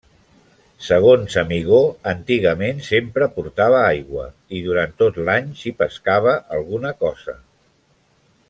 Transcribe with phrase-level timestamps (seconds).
[0.85, 1.81] Segons Amigó,
[2.13, 4.25] antigament sempre portava aigua
[4.61, 7.41] i durant tot l'any s'hi pescava alguna cosa.